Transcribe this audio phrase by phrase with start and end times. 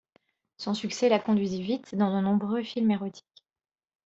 [0.57, 3.43] Son succès la conduisit vite dans de nombreux films érotiques.